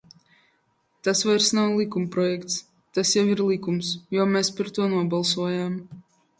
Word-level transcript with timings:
Tas 1.07 1.21
vairs 1.29 1.49
nav 1.57 1.75
likumprojekts, 1.81 2.57
tas 2.97 3.13
jau 3.19 3.27
ir 3.35 3.45
likums, 3.53 3.93
jo 4.19 4.29
mēs 4.35 4.53
par 4.59 4.75
to 4.81 4.91
nobalsojām. 4.99 5.81